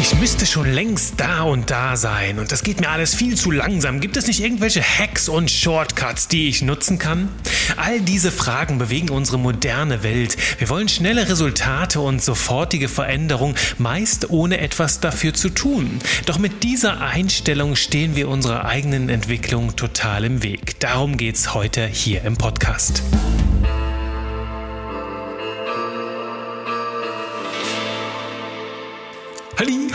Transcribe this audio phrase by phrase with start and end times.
[0.00, 3.50] Ich müsste schon längst da und da sein und das geht mir alles viel zu
[3.50, 4.00] langsam.
[4.00, 7.30] Gibt es nicht irgendwelche Hacks und Shortcuts, die ich nutzen kann?
[7.78, 10.36] All diese Fragen bewegen unsere moderne Welt.
[10.58, 16.00] Wir wollen schnelle Resultate und sofortige Veränderung, meist ohne etwas dafür zu tun.
[16.26, 20.78] Doch mit dieser Einstellung stehen wir unserer eigenen Entwicklung total im Weg.
[20.80, 23.02] Darum geht es heute hier im Podcast.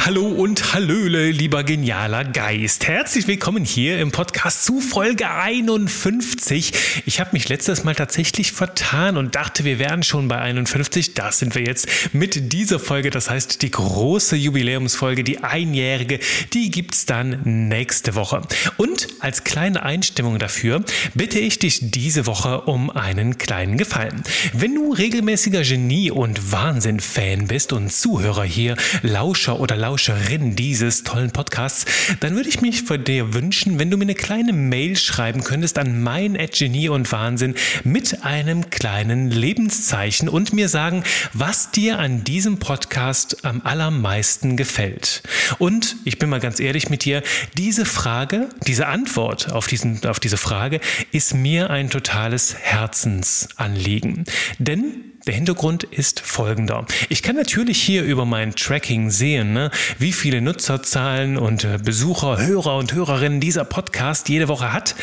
[0.10, 2.88] Hallo und hallöle, lieber genialer Geist.
[2.88, 6.74] Herzlich willkommen hier im Podcast zu Folge 51.
[7.06, 11.14] Ich habe mich letztes Mal tatsächlich vertan und dachte, wir wären schon bei 51.
[11.14, 13.12] Da sind wir jetzt mit dieser Folge.
[13.12, 16.20] Das heißt, die große Jubiläumsfolge, die einjährige,
[16.54, 18.42] die gibt's dann nächste Woche.
[18.78, 20.84] Und als kleine Einstimmung dafür
[21.14, 24.24] bitte ich dich diese Woche um einen kleinen Gefallen.
[24.54, 31.04] Wenn du regelmäßiger Genie- und Wahnsinn-Fan bist und Zuhörer hier, Lauscher Lauscher oder Lauscherin dieses
[31.04, 31.86] tollen Podcasts,
[32.22, 35.78] dann würde ich mich von dir wünschen, wenn du mir eine kleine Mail schreiben könntest
[35.78, 42.24] an mein Genie und Wahnsinn mit einem kleinen Lebenszeichen und mir sagen, was dir an
[42.24, 45.22] diesem Podcast am allermeisten gefällt.
[45.58, 47.22] Und ich bin mal ganz ehrlich mit dir,
[47.58, 50.80] diese Frage, diese Antwort auf, diesen, auf diese Frage
[51.12, 54.24] ist mir ein totales Herzensanliegen.
[54.60, 56.86] Denn der Hintergrund ist folgender.
[57.10, 62.38] Ich kann natürlich hier über mein Tracking sehen, ne, wie viele Nutzerzahlen und äh, Besucher,
[62.38, 64.96] Hörer und Hörerinnen dieser Podcast jede Woche hat.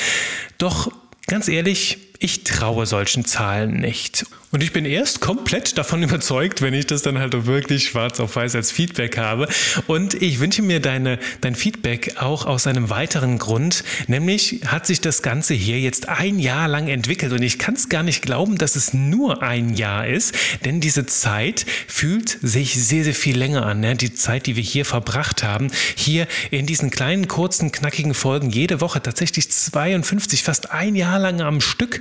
[0.59, 0.91] Doch
[1.27, 4.27] ganz ehrlich, ich traue solchen Zahlen nicht.
[4.53, 8.37] Und ich bin erst komplett davon überzeugt, wenn ich das dann halt wirklich schwarz auf
[8.37, 9.49] weiß als Feedback habe.
[9.87, 13.85] Und ich wünsche mir deine, dein Feedback auch aus einem weiteren Grund.
[14.07, 17.33] Nämlich hat sich das Ganze hier jetzt ein Jahr lang entwickelt.
[17.33, 20.35] Und ich kann es gar nicht glauben, dass es nur ein Jahr ist.
[20.65, 23.81] Denn diese Zeit fühlt sich sehr, sehr viel länger an.
[23.81, 23.97] Ne?
[23.97, 25.71] Die Zeit, die wir hier verbracht haben.
[25.97, 28.51] Hier in diesen kleinen, kurzen, knackigen Folgen.
[28.51, 32.01] Jede Woche tatsächlich 52, fast ein Jahr lang am Stück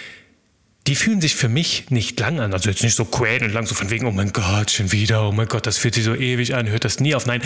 [0.91, 2.51] die fühlen sich für mich nicht lang an.
[2.51, 5.31] Also jetzt nicht so quälend lang, so von wegen, oh mein Gott, schon wieder, oh
[5.31, 7.25] mein Gott, das fühlt sich so ewig an, hört das nie auf.
[7.25, 7.41] Nein,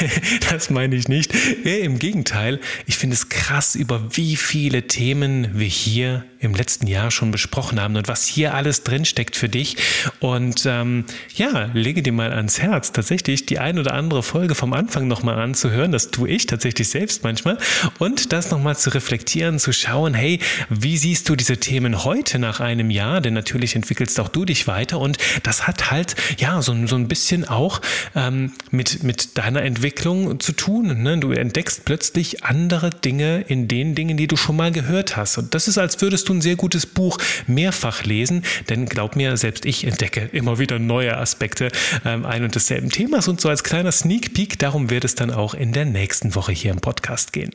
[0.50, 1.34] das meine ich nicht.
[1.64, 7.10] Im Gegenteil, ich finde es krass, über wie viele Themen wir hier im letzten Jahr
[7.10, 9.76] schon besprochen haben und was hier alles drinsteckt für dich.
[10.20, 14.72] Und ähm, ja, lege dir mal ans Herz, tatsächlich die ein oder andere Folge vom
[14.72, 15.92] Anfang nochmal anzuhören.
[15.92, 17.58] Das tue ich tatsächlich selbst manchmal.
[17.98, 20.38] Und das nochmal zu reflektieren, zu schauen, hey,
[20.70, 23.20] wie siehst du diese Themen heute nach einem Jahr?
[23.20, 27.08] Denn natürlich entwickelst auch du dich weiter und das hat halt, ja, so, so ein
[27.08, 27.82] bisschen auch
[28.14, 31.02] ähm, mit, mit deiner Entwicklung zu tun.
[31.02, 31.18] Ne?
[31.18, 35.36] Du entdeckst plötzlich andere Dinge in den Dingen, die du schon mal gehört hast.
[35.36, 39.16] Und das ist, als würdest du du ein sehr gutes Buch mehrfach lesen, denn glaub
[39.16, 41.70] mir, selbst ich entdecke immer wieder neue Aspekte
[42.04, 45.30] ähm, ein und desselben Themas und so als kleiner Sneak Peek, darum wird es dann
[45.30, 47.50] auch in der nächsten Woche hier im Podcast gehen.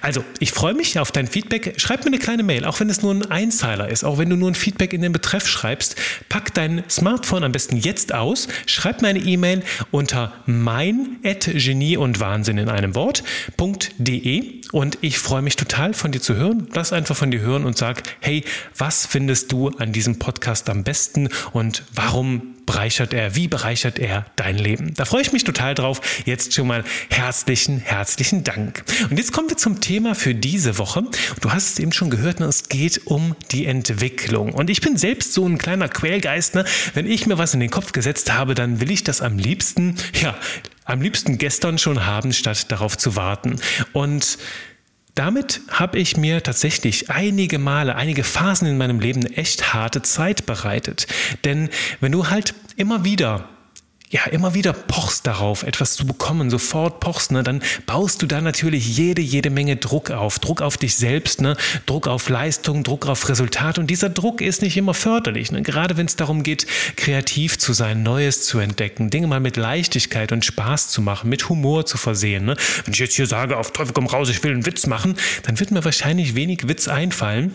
[0.00, 1.74] Also, ich freue mich auf dein Feedback.
[1.76, 4.36] Schreib mir eine kleine Mail, auch wenn es nur ein Einzeiler ist, auch wenn du
[4.36, 5.96] nur ein Feedback in den Betreff schreibst.
[6.28, 12.20] Pack dein Smartphone am besten jetzt aus, schreib mir eine E-Mail unter mein Genie und
[12.20, 16.68] Wahnsinn in einem Wort.de und ich freue mich total von dir zu hören.
[16.74, 18.44] Lass einfach von dir hören und sag, hey,
[18.76, 24.26] was findest du an diesem Podcast am besten und warum bereichert er, wie bereichert er
[24.36, 24.94] dein Leben?
[24.94, 26.00] Da freue ich mich total drauf.
[26.24, 28.84] Jetzt schon mal herzlichen, herzlichen Dank.
[29.10, 31.04] Und jetzt kommen wir zum Thema für diese Woche.
[31.40, 32.46] Du hast es eben schon gehört, ne?
[32.46, 34.52] es geht um die Entwicklung.
[34.52, 36.54] Und ich bin selbst so ein kleiner Quälgeist.
[36.54, 36.64] Ne?
[36.94, 39.96] Wenn ich mir was in den Kopf gesetzt habe, dann will ich das am liebsten,
[40.20, 40.36] ja,
[40.84, 43.60] am liebsten gestern schon haben, statt darauf zu warten.
[43.92, 44.38] Und
[45.14, 50.46] damit habe ich mir tatsächlich einige Male, einige Phasen in meinem Leben echt harte Zeit
[50.46, 51.06] bereitet.
[51.44, 51.68] Denn
[52.00, 53.48] wenn du halt immer wieder
[54.14, 58.40] ja, immer wieder pochst darauf, etwas zu bekommen, sofort pochst, ne, dann baust du da
[58.40, 60.38] natürlich jede, jede Menge Druck auf.
[60.38, 63.76] Druck auf dich selbst, ne, Druck auf Leistung, Druck auf Resultat.
[63.76, 65.50] Und dieser Druck ist nicht immer förderlich.
[65.50, 65.62] Ne?
[65.62, 70.30] Gerade wenn es darum geht, kreativ zu sein, Neues zu entdecken, Dinge mal mit Leichtigkeit
[70.30, 72.44] und Spaß zu machen, mit Humor zu versehen.
[72.44, 72.56] Ne?
[72.84, 75.58] Wenn ich jetzt hier sage, auf Teufel komm raus, ich will einen Witz machen, dann
[75.58, 77.52] wird mir wahrscheinlich wenig Witz einfallen.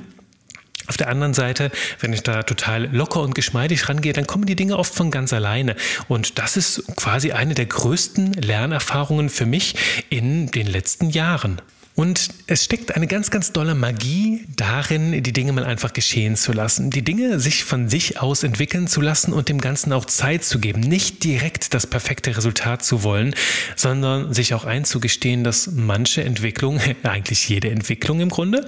[0.89, 1.69] Auf der anderen Seite,
[1.99, 5.31] wenn ich da total locker und geschmeidig rangehe, dann kommen die Dinge oft von ganz
[5.33, 5.75] alleine.
[6.07, 9.75] Und das ist quasi eine der größten Lernerfahrungen für mich
[10.09, 11.61] in den letzten Jahren.
[11.99, 16.53] Und es steckt eine ganz, ganz dolle Magie darin, die Dinge mal einfach geschehen zu
[16.53, 20.43] lassen, die Dinge sich von sich aus entwickeln zu lassen und dem Ganzen auch Zeit
[20.43, 20.79] zu geben.
[20.79, 23.35] Nicht direkt das perfekte Resultat zu wollen,
[23.75, 28.67] sondern sich auch einzugestehen, dass manche Entwicklung, eigentlich jede Entwicklung im Grunde,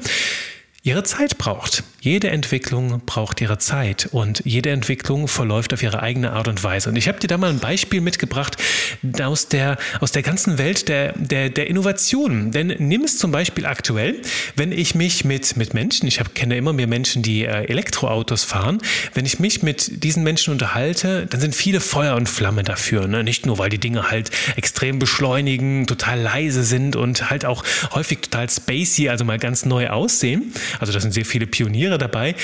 [0.83, 1.83] ihre Zeit braucht.
[2.00, 6.89] Jede Entwicklung braucht ihre Zeit und jede Entwicklung verläuft auf ihre eigene Art und Weise.
[6.89, 8.57] Und ich habe dir da mal ein Beispiel mitgebracht
[9.22, 12.51] aus der, aus der ganzen Welt der, der, der Innovationen.
[12.51, 14.24] Denn nimm es zum Beispiel aktuell,
[14.56, 18.44] wenn ich mich mit, mit Menschen, ich hab, kenne immer mehr Menschen, die äh, Elektroautos
[18.44, 18.80] fahren,
[19.13, 23.07] wenn ich mich mit diesen Menschen unterhalte, dann sind viele Feuer und Flamme dafür.
[23.07, 23.24] Ne?
[23.24, 27.63] Nicht nur, weil die Dinge halt extrem beschleunigen, total leise sind und halt auch
[27.94, 32.35] häufig total spacey, also mal ganz neu aussehen also da sind sehr viele Pioniere dabei.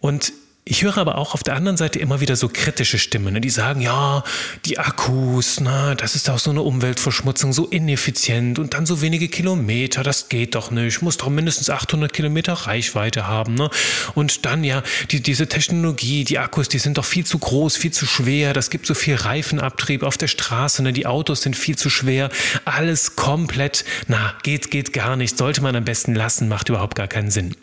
[0.00, 0.32] Und
[0.68, 3.50] ich höre aber auch auf der anderen Seite immer wieder so kritische Stimmen, ne, die
[3.50, 4.24] sagen, ja,
[4.64, 9.28] die Akkus, na, das ist auch so eine Umweltverschmutzung, so ineffizient und dann so wenige
[9.28, 13.54] Kilometer, das geht doch nicht, muss doch mindestens 800 Kilometer Reichweite haben.
[13.54, 13.70] Ne?
[14.16, 14.82] Und dann ja,
[15.12, 18.68] die, diese Technologie, die Akkus, die sind doch viel zu groß, viel zu schwer, das
[18.68, 20.92] gibt so viel Reifenabtrieb auf der Straße, ne?
[20.92, 22.28] die Autos sind viel zu schwer,
[22.64, 27.06] alles komplett, na, geht, geht gar nicht, sollte man am besten lassen, macht überhaupt gar
[27.06, 27.54] keinen Sinn.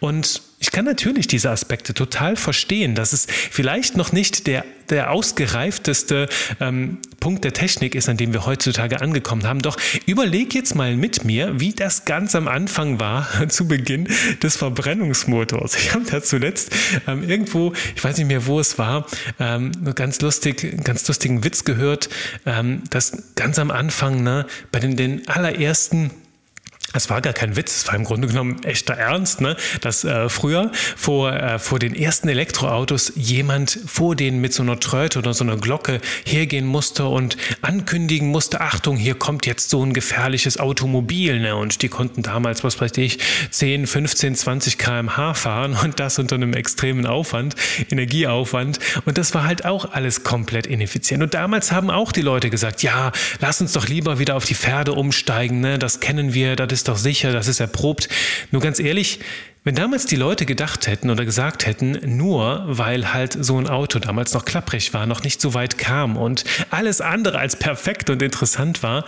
[0.00, 5.10] Und ich kann natürlich diese Aspekte total verstehen, dass es vielleicht noch nicht der, der
[5.10, 6.28] ausgereifteste
[6.60, 9.60] ähm, Punkt der Technik ist, an dem wir heutzutage angekommen haben.
[9.60, 9.76] Doch
[10.06, 14.06] überleg jetzt mal mit mir, wie das ganz am Anfang war, zu Beginn
[14.40, 15.74] des Verbrennungsmotors.
[15.74, 16.70] Ich habe da zuletzt
[17.08, 19.06] ähm, irgendwo, ich weiß nicht mehr, wo es war,
[19.40, 22.08] ähm, ganz lustig, ganz lustigen Witz gehört,
[22.46, 26.12] ähm, dass ganz am Anfang, ne, bei den, den allerersten
[26.92, 29.56] es war gar kein Witz, es war im Grunde genommen echter Ernst, ne?
[29.80, 34.78] dass äh, früher vor, äh, vor den ersten Elektroautos jemand vor denen mit so einer
[34.78, 39.84] Tröte oder so einer Glocke hergehen musste und ankündigen musste, Achtung, hier kommt jetzt so
[39.84, 41.40] ein gefährliches Automobil.
[41.40, 41.56] Ne?
[41.56, 43.18] Und die konnten damals, was weiß ich,
[43.50, 47.54] 10, 15, 20 kmh fahren und das unter einem extremen Aufwand,
[47.90, 48.78] Energieaufwand.
[49.04, 51.22] Und das war halt auch alles komplett ineffizient.
[51.22, 54.54] Und damals haben auch die Leute gesagt, ja, lass uns doch lieber wieder auf die
[54.54, 55.78] Pferde umsteigen, ne?
[55.78, 58.08] das kennen wir, das ist ist doch sicher, das ist erprobt.
[58.50, 59.20] Nur ganz ehrlich,
[59.62, 64.00] wenn damals die Leute gedacht hätten oder gesagt hätten, nur weil halt so ein Auto
[64.00, 68.20] damals noch klapprig war, noch nicht so weit kam und alles andere als perfekt und
[68.20, 69.04] interessant war,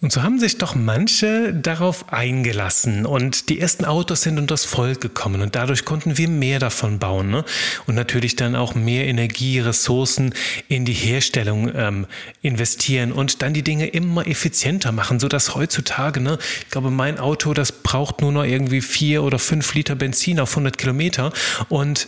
[0.00, 3.04] und so haben sich doch manche darauf eingelassen.
[3.04, 5.42] Und die ersten Autos sind unter das Volk gekommen.
[5.42, 7.44] Und dadurch konnten wir mehr davon bauen ne?
[7.86, 10.34] und natürlich dann auch mehr Energie, Ressourcen
[10.68, 12.06] in die Herstellung ähm,
[12.42, 17.52] investieren und dann die Dinge immer effizienter machen, sodass heutzutage, ne, ich glaube, mein Auto,
[17.52, 21.32] das braucht nur noch irgendwie vier oder fünf Liter Benzin auf 100 Kilometer.
[21.68, 22.06] Und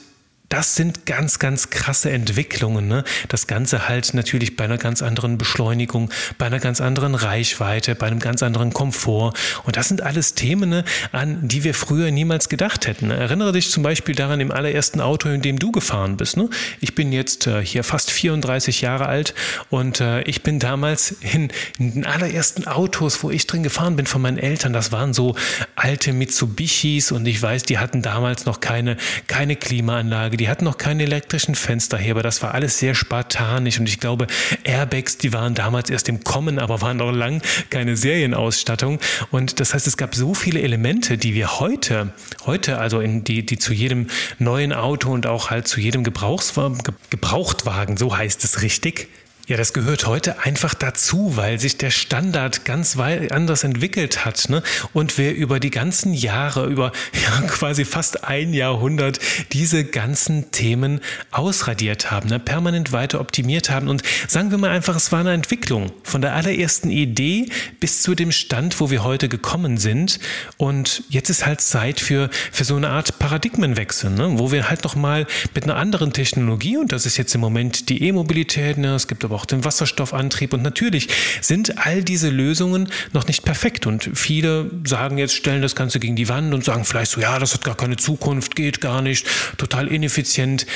[0.51, 2.89] das sind ganz, ganz krasse Entwicklungen.
[2.89, 3.05] Ne?
[3.29, 8.09] Das Ganze halt natürlich bei einer ganz anderen Beschleunigung, bei einer ganz anderen Reichweite, bei
[8.09, 9.33] einem ganz anderen Komfort.
[9.63, 13.13] Und das sind alles Themen, ne, an die wir früher niemals gedacht hätten.
[13.13, 16.37] Erinnere dich zum Beispiel daran im allerersten Auto, in dem du gefahren bist.
[16.37, 16.51] Ne?
[16.81, 19.35] Ich bin jetzt äh, hier fast 34 Jahre alt
[19.69, 24.07] und äh, ich bin damals in, in, den allerersten Autos, wo ich drin gefahren bin
[24.07, 25.37] von meinen Eltern, das waren so
[25.77, 28.97] alte Mitsubishis und ich weiß, die hatten damals noch keine,
[29.29, 32.23] keine Klimaanlage die hatten noch keine elektrischen Fensterheber.
[32.23, 34.27] Das war alles sehr spartanisch und ich glaube,
[34.65, 39.01] Airbags, die waren damals erst im Kommen, aber waren noch lang keine Serienausstattung.
[39.31, 42.15] Und das heißt, es gab so viele Elemente, die wir heute,
[42.47, 44.07] heute also in die, die zu jedem
[44.39, 49.09] neuen Auto und auch halt zu jedem Gebrauchtwagen, so heißt es richtig,
[49.51, 54.49] ja, das gehört heute einfach dazu, weil sich der Standard ganz anders entwickelt hat.
[54.49, 54.63] Ne?
[54.93, 56.93] Und wir über die ganzen Jahre, über
[57.25, 59.19] ja, quasi fast ein Jahrhundert
[59.51, 61.01] diese ganzen Themen
[61.33, 62.39] ausradiert haben, ne?
[62.39, 63.89] permanent weiter optimiert haben.
[63.89, 68.15] Und sagen wir mal einfach, es war eine Entwicklung von der allerersten Idee bis zu
[68.15, 70.21] dem Stand, wo wir heute gekommen sind.
[70.59, 74.39] Und jetzt ist halt Zeit für, für so eine Art Paradigmenwechsel, ne?
[74.39, 75.27] wo wir halt nochmal
[75.57, 78.95] mit einer anderen Technologie, und das ist jetzt im Moment die E-Mobilität, ne?
[78.95, 80.53] es gibt aber auch den Wasserstoffantrieb.
[80.53, 81.09] Und natürlich
[81.41, 83.87] sind all diese Lösungen noch nicht perfekt.
[83.87, 87.39] Und viele sagen jetzt, stellen das Ganze gegen die Wand und sagen vielleicht so, ja,
[87.39, 89.27] das hat gar keine Zukunft, geht gar nicht,
[89.59, 90.67] total ineffizient.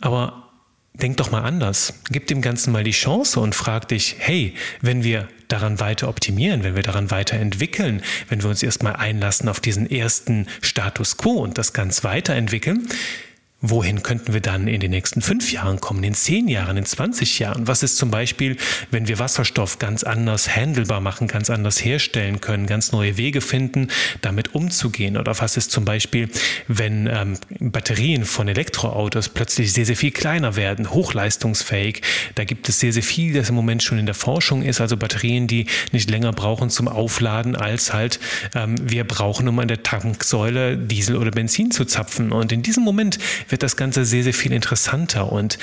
[0.00, 0.48] Aber
[0.94, 1.94] denk doch mal anders.
[2.10, 6.62] Gib dem Ganzen mal die Chance und frag dich, hey, wenn wir daran weiter optimieren,
[6.62, 11.32] wenn wir daran weiter entwickeln, wenn wir uns erstmal einlassen auf diesen ersten Status quo
[11.32, 12.88] und das ganz weiterentwickeln,
[13.60, 17.40] Wohin könnten wir dann in den nächsten fünf Jahren kommen, in zehn Jahren, in 20
[17.40, 17.66] Jahren?
[17.66, 18.56] Was ist zum Beispiel,
[18.92, 23.88] wenn wir Wasserstoff ganz anders handelbar machen, ganz anders herstellen können, ganz neue Wege finden,
[24.20, 25.16] damit umzugehen?
[25.16, 26.28] Oder was ist zum Beispiel,
[26.68, 32.02] wenn ähm, Batterien von Elektroautos plötzlich sehr, sehr viel kleiner werden, hochleistungsfähig?
[32.36, 34.96] Da gibt es sehr, sehr viel, das im Moment schon in der Forschung ist, also
[34.96, 38.20] Batterien, die nicht länger brauchen zum Aufladen, als halt
[38.54, 42.30] ähm, wir brauchen, um an der Tanksäule Diesel oder Benzin zu zapfen.
[42.30, 45.32] Und in diesem Moment wird das Ganze sehr, sehr viel interessanter.
[45.32, 45.58] Und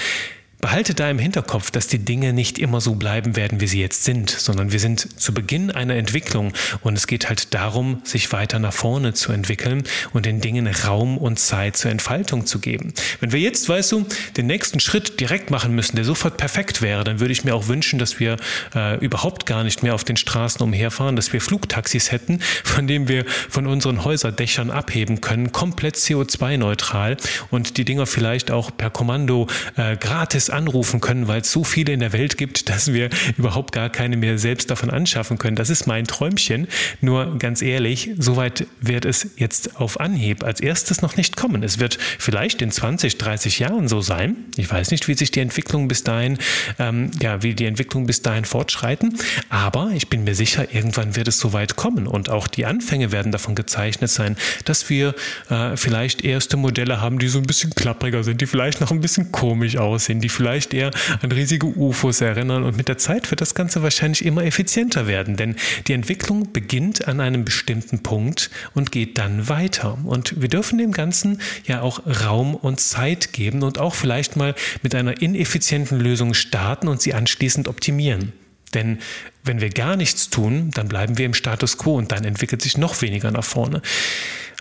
[0.60, 4.04] Behalte da im Hinterkopf, dass die Dinge nicht immer so bleiben werden, wie sie jetzt
[4.04, 8.60] sind, sondern wir sind zu Beginn einer Entwicklung und es geht halt darum, sich weiter
[8.60, 9.84] nach vorne zu entwickeln
[10.14, 12.94] und den Dingen Raum und Zeit zur Entfaltung zu geben.
[13.20, 14.06] Wenn wir jetzt, weißt du,
[14.38, 17.68] den nächsten Schritt direkt machen müssen, der sofort perfekt wäre, dann würde ich mir auch
[17.68, 18.38] wünschen, dass wir
[18.74, 23.08] äh, überhaupt gar nicht mehr auf den Straßen umherfahren, dass wir Flugtaxis hätten, von denen
[23.08, 27.18] wir von unseren Häuserdächern abheben können, komplett CO2-neutral
[27.52, 31.94] und die Dinger vielleicht auch per Kommando äh, gratis anrufen können, weil es so viele
[31.94, 35.56] in der Welt gibt, dass wir überhaupt gar keine mehr selbst davon anschaffen können.
[35.56, 36.68] Das ist mein Träumchen.
[37.02, 41.64] Nur ganz ehrlich, soweit wird es jetzt auf Anhieb als erstes noch nicht kommen.
[41.64, 44.36] Es wird vielleicht in 20, 30 Jahren so sein.
[44.58, 46.38] Ich weiß nicht, wie sich die Entwicklung bis dahin,
[46.80, 49.18] ähm, ja, wie die Entwicklung bis dahin fortschreiten.
[49.50, 52.08] Aber ich bin mir sicher, irgendwann wird es so weit kommen.
[52.08, 55.16] Und auch die Anfänge werden davon gezeichnet sein, dass wir
[55.50, 59.02] äh, vielleicht erste Modelle haben, die so ein bisschen klappriger sind, die vielleicht noch ein
[59.02, 62.64] bisschen komisch aussehen, die vielleicht eher an riesige UFOs erinnern.
[62.64, 65.56] Und mit der Zeit wird das Ganze wahrscheinlich immer effizienter werden, denn
[65.88, 69.98] die Entwicklung beginnt an einem bestimmten Punkt und geht dann weiter.
[70.04, 74.56] Und wir dürfen dem Ganzen ja auch Raum und Zeit geben und auch vielleicht mal
[74.84, 78.34] mit einer ineffizienten Lösung starten und sie anschließend optimieren.
[78.74, 79.00] Denn
[79.44, 82.78] wenn wir gar nichts tun, dann bleiben wir im Status quo und dann entwickelt sich
[82.78, 83.82] noch weniger nach vorne.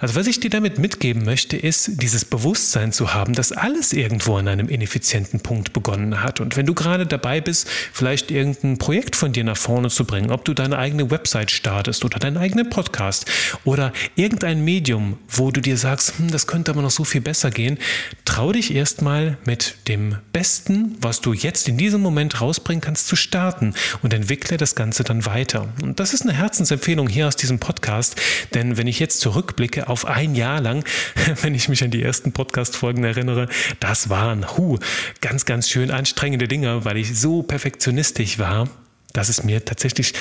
[0.01, 4.37] Also was ich dir damit mitgeben möchte, ist dieses Bewusstsein zu haben, dass alles irgendwo
[4.37, 6.41] an einem ineffizienten Punkt begonnen hat.
[6.41, 10.31] Und wenn du gerade dabei bist, vielleicht irgendein Projekt von dir nach vorne zu bringen,
[10.31, 13.27] ob du deine eigene Website startest oder deinen eigenen Podcast
[13.65, 17.51] oder irgendein Medium, wo du dir sagst, hm, das könnte aber noch so viel besser
[17.51, 17.79] gehen,
[18.25, 23.17] trau dich erstmal mit dem Besten, was du jetzt in diesem Moment rausbringen kannst, zu
[23.17, 25.73] starten und entwickle das Ganze dann weiter.
[25.83, 28.21] Und das ist eine Herzensempfehlung hier aus diesem Podcast,
[28.55, 30.85] denn wenn ich jetzt zurückblicke auf ein Jahr lang,
[31.43, 33.49] wenn ich mich an die ersten Podcast-Folgen erinnere,
[33.81, 34.79] das waren hu,
[35.21, 38.69] ganz, ganz schön anstrengende Dinge, weil ich so perfektionistisch war,
[39.12, 40.12] dass es mir tatsächlich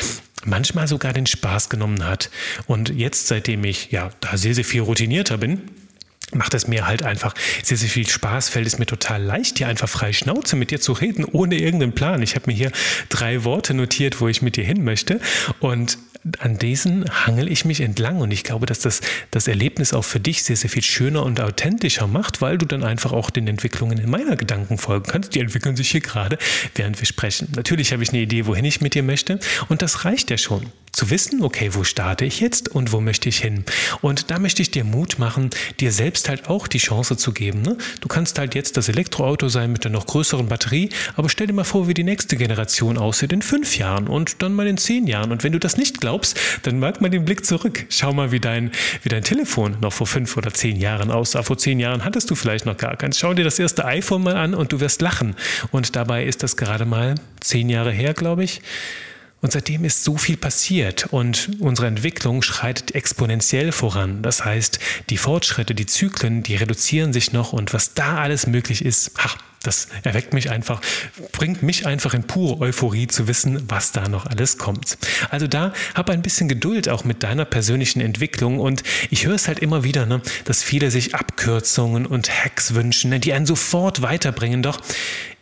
[0.45, 2.29] manchmal sogar den Spaß genommen hat.
[2.67, 5.61] Und jetzt, seitdem ich ja da sehr, sehr viel routinierter bin,
[6.35, 9.67] macht es mir halt einfach sehr, sehr viel Spaß, fällt es mir total leicht, hier
[9.67, 12.21] einfach frei Schnauze mit dir zu reden, ohne irgendeinen Plan.
[12.21, 12.71] Ich habe mir hier
[13.09, 15.19] drei Worte notiert, wo ich mit dir hin möchte
[15.59, 15.97] und
[16.39, 19.01] an diesen hangel ich mich entlang und ich glaube, dass das
[19.31, 22.83] das Erlebnis auch für dich sehr, sehr viel schöner und authentischer macht, weil du dann
[22.83, 25.35] einfach auch den Entwicklungen in meiner Gedanken folgen kannst.
[25.35, 26.37] Die entwickeln sich hier gerade,
[26.75, 27.49] während wir sprechen.
[27.55, 29.39] Natürlich habe ich eine Idee, wohin ich mit dir möchte
[29.69, 33.27] und das reicht ja schon zu wissen, okay, wo starte ich jetzt und wo möchte
[33.27, 33.65] ich hin?
[34.01, 37.61] Und da möchte ich dir Mut machen, dir selbst halt auch die Chance zu geben.
[37.63, 37.77] Ne?
[37.99, 41.53] Du kannst halt jetzt das Elektroauto sein mit der noch größeren Batterie, aber stell dir
[41.53, 45.07] mal vor, wie die nächste Generation aussieht in fünf Jahren und dann mal in zehn
[45.07, 45.31] Jahren.
[45.31, 47.85] Und wenn du das nicht glaubst, dann mag mal den Blick zurück.
[47.89, 48.71] Schau mal, wie dein,
[49.01, 51.41] wie dein Telefon noch vor fünf oder zehn Jahren aussah.
[51.41, 53.17] Vor zehn Jahren hattest du vielleicht noch gar keins.
[53.17, 55.35] Schau dir das erste iPhone mal an und du wirst lachen.
[55.71, 58.61] Und dabei ist das gerade mal zehn Jahre her, glaube ich.
[59.43, 64.21] Und seitdem ist so viel passiert und unsere Entwicklung schreitet exponentiell voran.
[64.21, 68.85] Das heißt, die Fortschritte, die Zyklen, die reduzieren sich noch und was da alles möglich
[68.85, 70.81] ist, ach, das erweckt mich einfach,
[71.33, 74.97] bringt mich einfach in pure Euphorie zu wissen, was da noch alles kommt.
[75.29, 79.49] Also da hab ein bisschen Geduld auch mit deiner persönlichen Entwicklung und ich höre es
[79.49, 84.01] halt immer wieder, ne, dass viele sich Abkürzungen und Hacks wünschen, ne, die einen sofort
[84.01, 84.63] weiterbringen.
[84.63, 84.81] Doch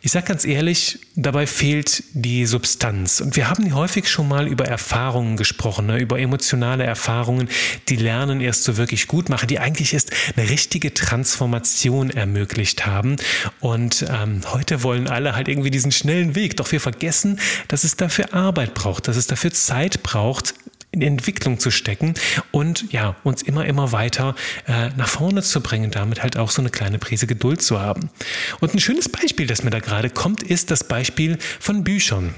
[0.04, 3.20] ich sage ganz ehrlich, dabei fehlt die Substanz.
[3.20, 7.48] Und wir haben häufig schon mal über Erfahrungen gesprochen, ne, über emotionale Erfahrungen,
[7.88, 13.16] die Lernen erst so wirklich gut machen, die eigentlich erst eine richtige Transformation ermöglicht haben.
[13.60, 16.56] Und ähm, heute wollen alle halt irgendwie diesen schnellen Weg.
[16.56, 20.54] Doch wir vergessen, dass es dafür Arbeit braucht, dass es dafür Zeit braucht,
[20.92, 22.14] in Entwicklung zu stecken
[22.50, 24.34] und ja, uns immer, immer weiter
[24.68, 28.10] äh, nach vorne zu bringen, damit halt auch so eine kleine Prise Geduld zu haben.
[28.60, 32.34] Und ein schönes Beispiel, das mir da gerade kommt, ist das Beispiel von Büchern.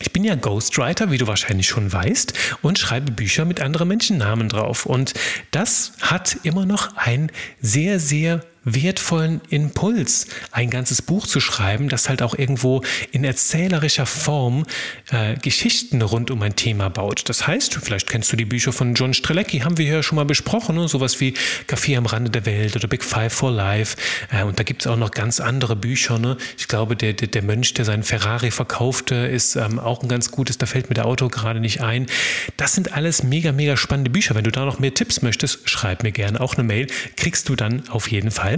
[0.00, 4.48] Ich bin ja Ghostwriter, wie du wahrscheinlich schon weißt, und schreibe Bücher mit anderen Menschennamen
[4.48, 4.84] drauf.
[4.84, 5.14] Und
[5.52, 12.08] das hat immer noch ein sehr, sehr wertvollen Impuls, ein ganzes Buch zu schreiben, das
[12.08, 14.64] halt auch irgendwo in erzählerischer Form
[15.10, 17.28] äh, Geschichten rund um ein Thema baut.
[17.28, 20.24] Das heißt, vielleicht kennst du die Bücher von John Strelecki, haben wir ja schon mal
[20.24, 20.88] besprochen, ne?
[20.88, 21.34] sowas wie
[21.66, 23.96] Café am Rande der Welt oder Big Five for Life.
[24.30, 26.18] Äh, und da gibt es auch noch ganz andere Bücher.
[26.18, 26.36] Ne?
[26.56, 30.30] Ich glaube, der, der, der, Mönch, der seinen Ferrari verkaufte, ist ähm, auch ein ganz
[30.30, 32.06] gutes, da fällt mir der Auto gerade nicht ein.
[32.56, 34.34] Das sind alles mega, mega spannende Bücher.
[34.34, 37.56] Wenn du da noch mehr Tipps möchtest, schreib mir gerne auch eine Mail, kriegst du
[37.56, 38.51] dann auf jeden Fall.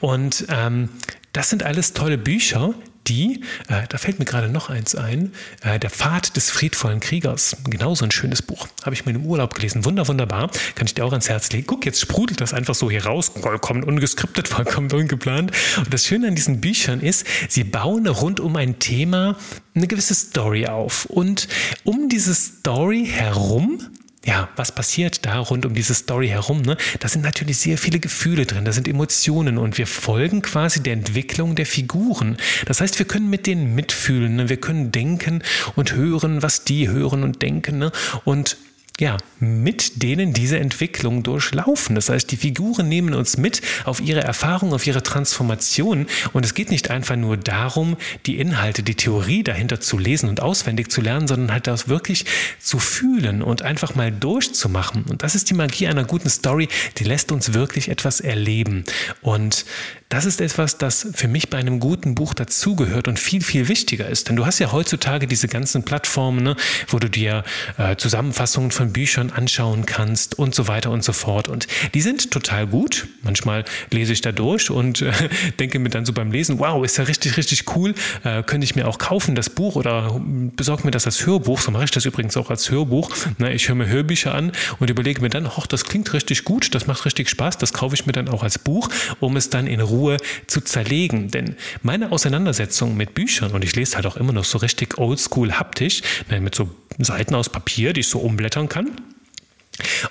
[0.00, 0.88] Und ähm,
[1.32, 2.74] das sind alles tolle Bücher,
[3.06, 7.56] die, äh, da fällt mir gerade noch eins ein, äh, Der Pfad des friedvollen Kriegers.
[7.64, 8.68] Genauso ein schönes Buch.
[8.84, 9.84] Habe ich mir im Urlaub gelesen.
[9.84, 10.50] Wunder, wunderbar.
[10.74, 11.66] Kann ich dir auch ans Herz legen.
[11.66, 13.32] Guck, jetzt sprudelt das einfach so hier raus.
[13.40, 15.52] Vollkommen ungeskriptet, vollkommen ungeplant.
[15.78, 19.36] Und das Schöne an diesen Büchern ist, sie bauen rund um ein Thema
[19.74, 21.06] eine gewisse Story auf.
[21.06, 21.48] Und
[21.84, 23.80] um diese Story herum
[24.24, 26.60] ja, was passiert da rund um diese Story herum?
[26.60, 26.76] Ne?
[26.98, 30.92] Da sind natürlich sehr viele Gefühle drin, da sind Emotionen und wir folgen quasi der
[30.92, 32.36] Entwicklung der Figuren.
[32.66, 34.48] Das heißt, wir können mit denen mitfühlen, ne?
[34.50, 35.42] wir können denken
[35.74, 37.78] und hören, was die hören und denken.
[37.78, 37.92] Ne?
[38.24, 38.58] Und
[39.00, 41.94] ja, mit denen diese Entwicklung durchlaufen.
[41.94, 46.06] Das heißt, die Figuren nehmen uns mit auf ihre Erfahrung, auf ihre Transformation.
[46.34, 50.42] Und es geht nicht einfach nur darum, die Inhalte, die Theorie dahinter zu lesen und
[50.42, 52.26] auswendig zu lernen, sondern halt das wirklich
[52.60, 55.04] zu fühlen und einfach mal durchzumachen.
[55.04, 58.84] Und das ist die Magie einer guten Story, die lässt uns wirklich etwas erleben.
[59.22, 59.64] Und
[60.10, 64.08] das ist etwas, das für mich bei einem guten Buch dazugehört und viel, viel wichtiger
[64.08, 64.28] ist.
[64.28, 66.56] Denn du hast ja heutzutage diese ganzen Plattformen, ne,
[66.88, 67.44] wo du dir
[67.78, 71.46] äh, Zusammenfassungen von Büchern anschauen kannst und so weiter und so fort.
[71.46, 73.06] Und die sind total gut.
[73.22, 75.12] Manchmal lese ich da durch und äh,
[75.60, 77.94] denke mir dann so beim Lesen, wow, ist ja richtig, richtig cool.
[78.24, 80.20] Äh, könnte ich mir auch kaufen, das Buch oder
[80.56, 81.60] besorge mir das als Hörbuch.
[81.60, 83.12] So mache ich das übrigens auch als Hörbuch.
[83.38, 84.50] Na, ich höre mir Hörbücher an
[84.80, 87.94] und überlege mir dann, ach, das klingt richtig gut, das macht richtig Spaß, das kaufe
[87.94, 88.88] ich mir dann auch als Buch,
[89.20, 89.99] um es dann in Ruhe
[90.46, 91.30] zu zerlegen.
[91.30, 95.52] Denn meine Auseinandersetzung mit Büchern, und ich lese halt auch immer noch so richtig oldschool
[95.52, 98.90] haptisch, ne, mit so Seiten aus Papier, die ich so umblättern kann.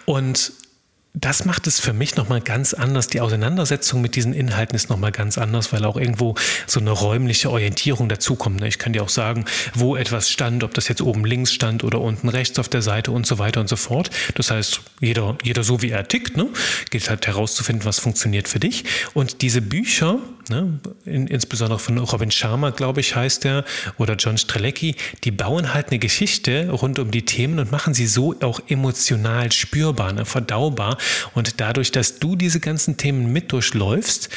[0.06, 0.52] Und
[1.14, 3.08] das macht es für mich nochmal ganz anders.
[3.08, 6.36] Die Auseinandersetzung mit diesen Inhalten ist nochmal ganz anders, weil auch irgendwo
[6.68, 8.60] so eine räumliche Orientierung dazukommt.
[8.60, 8.68] Ne?
[8.68, 12.00] Ich kann dir auch sagen, wo etwas stand, ob das jetzt oben links stand oder
[12.00, 14.12] unten rechts auf der Seite und so weiter und so fort.
[14.36, 16.48] Das heißt, jeder, jeder so wie er tickt, ne?
[16.92, 18.86] gilt halt herauszufinden, was funktioniert für dich.
[19.14, 20.80] Und diese Bücher, ne?
[21.06, 23.66] In, insbesondere von Robin Sharma, glaube ich, heißt er,
[23.98, 28.08] oder John Strelecki, die bauen halt eine Geschichte rund um die Themen und machen sie
[28.08, 30.26] so auch emotional spürbar, ne?
[30.26, 30.98] verdaubar.
[31.34, 34.30] Und dadurch, dass du diese ganzen Themen mit durchläufst,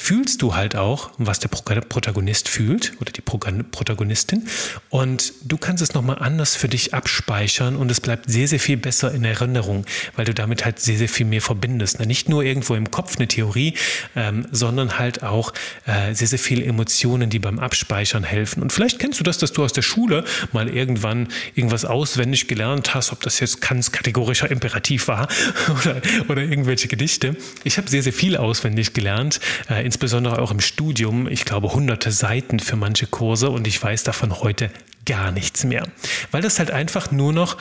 [0.00, 4.48] fühlst du halt auch, was der Protagonist fühlt oder die Protagonistin.
[4.88, 8.78] Und du kannst es nochmal anders für dich abspeichern und es bleibt sehr, sehr viel
[8.78, 9.84] besser in Erinnerung,
[10.16, 12.00] weil du damit halt sehr, sehr viel mehr verbindest.
[12.00, 13.74] Nicht nur irgendwo im Kopf eine Theorie,
[14.16, 15.52] ähm, sondern halt auch
[15.84, 18.62] äh, sehr, sehr viele Emotionen, die beim Abspeichern helfen.
[18.62, 22.94] Und vielleicht kennst du das, dass du aus der Schule mal irgendwann irgendwas auswendig gelernt
[22.94, 25.28] hast, ob das jetzt ganz kategorischer Imperativ war
[25.78, 27.36] oder, oder irgendwelche Gedichte.
[27.64, 29.40] Ich habe sehr, sehr viel auswendig gelernt.
[29.68, 33.50] Äh, insbesondere auch im Studium, ich glaube, hunderte Seiten für manche Kurse.
[33.50, 34.70] Und ich weiß davon heute
[35.10, 35.88] gar nichts mehr,
[36.30, 37.56] weil das halt einfach nur noch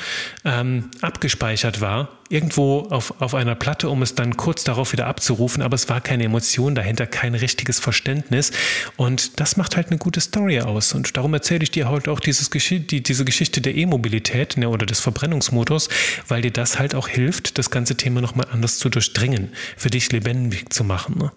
[0.45, 5.63] ähm, abgespeichert war, irgendwo auf, auf einer Platte, um es dann kurz darauf wieder abzurufen,
[5.63, 8.51] aber es war keine Emotion dahinter, kein richtiges Verständnis
[8.97, 12.19] und das macht halt eine gute Story aus und darum erzähle ich dir heute auch
[12.19, 15.89] dieses Gesch die, diese Geschichte der E-Mobilität ne, oder des Verbrennungsmotors,
[16.27, 20.11] weil dir das halt auch hilft, das ganze Thema nochmal anders zu durchdringen, für dich
[20.11, 21.17] lebendig zu machen.
[21.17, 21.31] Ne?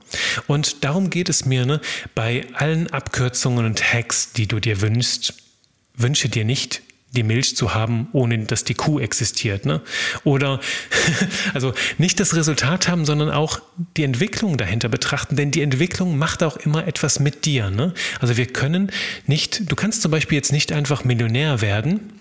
[0.46, 1.80] Und darum geht es mir ne,
[2.14, 5.32] bei allen Abkürzungen und Hacks, die du dir wünschst,
[5.94, 9.66] wünsche dir nicht, die Milch zu haben, ohne dass die Kuh existiert.
[9.66, 9.82] Ne?
[10.24, 10.60] Oder
[11.54, 13.60] also nicht das Resultat haben, sondern auch
[13.96, 17.70] die Entwicklung dahinter betrachten, denn die Entwicklung macht auch immer etwas mit dir.
[17.70, 17.92] Ne?
[18.20, 18.90] Also wir können
[19.26, 22.12] nicht, du kannst zum Beispiel jetzt nicht einfach Millionär werden,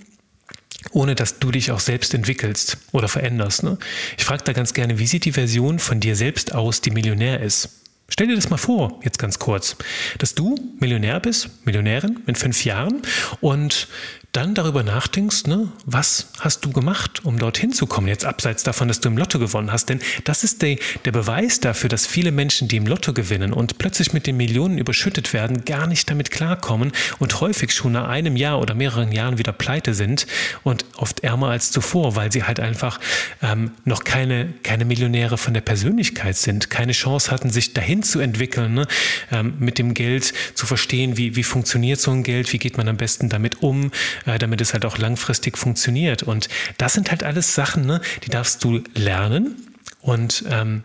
[0.92, 3.64] ohne dass du dich auch selbst entwickelst oder veränderst.
[3.64, 3.78] Ne?
[4.18, 7.40] Ich frage da ganz gerne, wie sieht die Version von dir selbst aus, die Millionär
[7.42, 7.81] ist?
[8.12, 9.78] Stell dir das mal vor, jetzt ganz kurz,
[10.18, 13.02] dass du Millionär bist, Millionärin in fünf Jahren
[13.40, 13.88] und
[14.32, 18.88] dann darüber nachdenkst, ne, was hast du gemacht, um dorthin zu kommen, jetzt abseits davon,
[18.88, 19.90] dass du im Lotto gewonnen hast.
[19.90, 23.78] Denn das ist der, der Beweis dafür, dass viele Menschen, die im Lotto gewinnen und
[23.78, 28.38] plötzlich mit den Millionen überschüttet werden, gar nicht damit klarkommen und häufig schon nach einem
[28.38, 30.28] Jahr oder mehreren Jahren wieder pleite sind
[30.64, 33.02] und oft ärmer als zuvor, weil sie halt einfach
[33.42, 38.22] ähm, noch keine, keine Millionäre von der Persönlichkeit sind, keine Chance hatten, sich dahin zu
[38.22, 38.88] entwickeln, ne,
[39.30, 42.88] ähm, mit dem Geld zu verstehen, wie, wie funktioniert so ein Geld, wie geht man
[42.88, 43.92] am besten damit um,
[44.26, 46.24] äh, damit es halt auch langfristig funktioniert.
[46.24, 49.56] Und das sind halt alles Sachen, ne, die darfst du lernen
[50.02, 50.84] und ähm,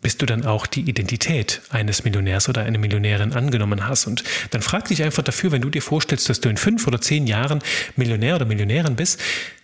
[0.00, 4.06] bis du dann auch die Identität eines Millionärs oder einer Millionärin angenommen hast.
[4.06, 7.00] Und dann frag dich einfach dafür, wenn du dir vorstellst, dass du in fünf oder
[7.00, 7.60] zehn Jahren
[7.96, 9.20] Millionär oder Millionärin bist,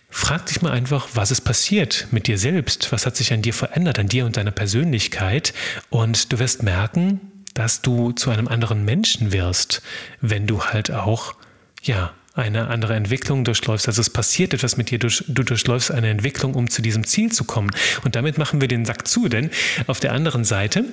[0.09, 2.91] frag dich mal einfach, was ist passiert mit dir selbst?
[2.91, 5.53] Was hat sich an dir verändert, an dir und deiner Persönlichkeit?
[5.89, 7.21] Und du wirst merken,
[7.53, 9.81] dass du zu einem anderen Menschen wirst,
[10.19, 11.35] wenn du halt auch,
[11.81, 13.87] ja, eine andere Entwicklung durchläufst.
[13.87, 17.31] Also es passiert etwas mit dir, du, du durchläufst eine Entwicklung, um zu diesem Ziel
[17.31, 17.71] zu kommen.
[18.03, 19.49] Und damit machen wir den Sack zu, denn
[19.87, 20.85] auf der anderen Seite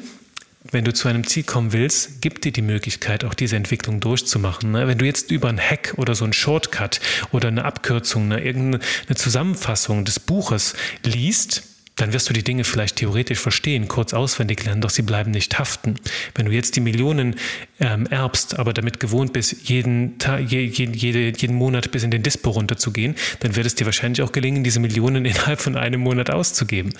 [0.71, 4.71] wenn du zu einem Ziel kommen willst, gibt dir die Möglichkeit, auch diese Entwicklung durchzumachen.
[4.71, 4.87] Ne?
[4.87, 7.01] Wenn du jetzt über einen Hack oder so einen Shortcut
[7.33, 8.81] oder eine Abkürzung, ne, irgendeine
[9.17, 10.75] Zusammenfassung des Buches
[11.05, 11.65] liest,
[12.03, 15.57] dann wirst du die Dinge vielleicht theoretisch verstehen, kurz auswendig lernen, doch sie bleiben nicht
[15.61, 15.95] haften.
[16.35, 17.37] Wenn du jetzt die Millionen
[17.79, 22.25] ähm, erbst, aber damit gewohnt bist, jeden, Tag, je, jede, jeden Monat bis in den
[22.25, 26.29] Dispo runterzugehen, dann wird es dir wahrscheinlich auch gelingen, diese Millionen innerhalb von einem Monat
[26.29, 26.93] auszugeben.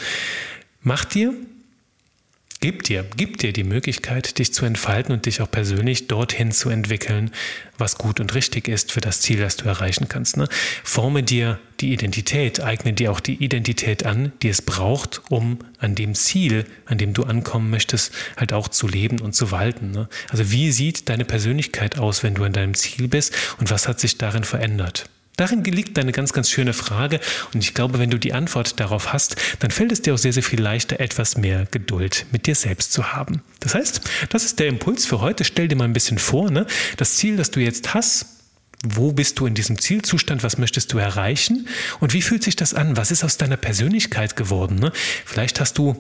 [0.83, 1.35] Mach dir
[2.63, 6.71] Gib dir, gib dir die Möglichkeit, dich zu entfalten und dich auch persönlich dorthin zu
[6.71, 7.33] entwickeln,
[7.77, 10.37] was gut und richtig ist für das Ziel, das du erreichen kannst.
[10.37, 10.47] Ne?
[10.85, 15.97] Forme dir die Identität, eigne dir auch die Identität an, die es braucht, um an
[15.97, 19.91] dem Ziel, an dem du ankommen möchtest, halt auch zu leben und zu walten.
[19.91, 20.09] Ne?
[20.29, 23.99] Also wie sieht deine Persönlichkeit aus, wenn du an deinem Ziel bist und was hat
[23.99, 25.11] sich darin verändert?
[25.37, 27.19] Darin liegt eine ganz, ganz schöne Frage
[27.55, 30.33] und ich glaube, wenn du die Antwort darauf hast, dann fällt es dir auch sehr,
[30.33, 33.43] sehr viel leichter, etwas mehr Geduld mit dir selbst zu haben.
[33.61, 35.45] Das heißt, das ist der Impuls für heute.
[35.45, 36.67] Stell dir mal ein bisschen vor, ne?
[36.99, 38.27] das Ziel, das du jetzt hast,
[38.85, 40.43] wo bist du in diesem Zielzustand?
[40.43, 41.69] Was möchtest du erreichen?
[42.01, 42.97] Und wie fühlt sich das an?
[42.97, 44.77] Was ist aus deiner Persönlichkeit geworden?
[44.77, 44.93] Ne?
[45.25, 45.97] Vielleicht hast du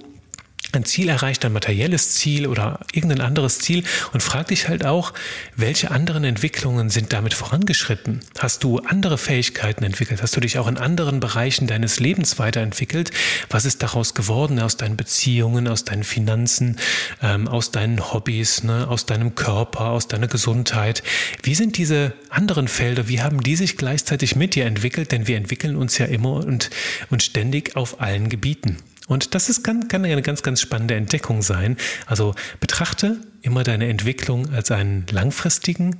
[0.74, 5.12] ein Ziel erreicht, ein materielles Ziel oder irgendein anderes Ziel und frag dich halt auch,
[5.56, 8.20] welche anderen Entwicklungen sind damit vorangeschritten?
[8.38, 10.22] Hast du andere Fähigkeiten entwickelt?
[10.22, 13.10] Hast du dich auch in anderen Bereichen deines Lebens weiterentwickelt?
[13.50, 16.78] Was ist daraus geworden aus deinen Beziehungen, aus deinen Finanzen,
[17.22, 21.02] ähm, aus deinen Hobbys, ne, aus deinem Körper, aus deiner Gesundheit?
[21.42, 25.12] Wie sind diese anderen Felder, wie haben die sich gleichzeitig mit dir entwickelt?
[25.12, 26.70] Denn wir entwickeln uns ja immer und,
[27.10, 28.78] und ständig auf allen Gebieten.
[29.08, 31.76] Und das ist, kann, kann eine ganz, ganz spannende Entdeckung sein.
[32.06, 35.98] Also betrachte immer deine Entwicklung als einen langfristigen,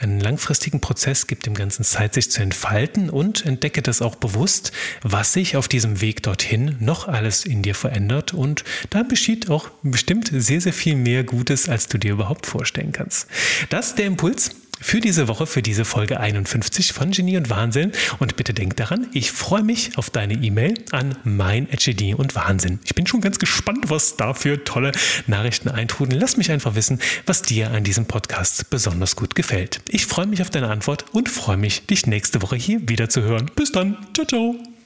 [0.00, 4.72] einen langfristigen Prozess, gibt dem Ganzen Zeit, sich zu entfalten und entdecke das auch bewusst,
[5.02, 8.32] was sich auf diesem Weg dorthin noch alles in dir verändert.
[8.32, 12.92] Und da geschieht auch bestimmt sehr, sehr viel mehr Gutes, als du dir überhaupt vorstellen
[12.92, 13.28] kannst.
[13.68, 17.92] Das ist der Impuls für diese Woche, für diese Folge 51 von Genie und Wahnsinn.
[18.18, 22.80] Und bitte denk daran, ich freue mich auf deine E-Mail an mein Genie und Wahnsinn.
[22.84, 24.92] Ich bin schon ganz gespannt, was da für tolle
[25.26, 26.20] Nachrichten eintrudeln.
[26.20, 29.80] Lass mich einfach wissen, was dir an diesem Podcast besonders gut gefällt.
[29.88, 33.22] Ich freue mich auf deine Antwort und freue mich, dich nächste Woche hier wieder zu
[33.22, 33.50] hören.
[33.54, 33.96] Bis dann.
[34.14, 34.69] Ciao, ciao.